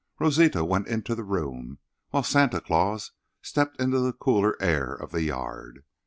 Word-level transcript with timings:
Rosita 0.19 0.65
went 0.65 0.87
into 0.87 1.13
the 1.13 1.23
room, 1.23 1.77
while 2.09 2.23
Santa 2.23 2.59
Claus 2.59 3.11
stepped 3.43 3.79
into 3.79 3.99
the 3.99 4.13
cooler 4.13 4.59
air 4.59 4.95
of 4.95 5.11
the 5.11 5.21
yard. 5.21 5.83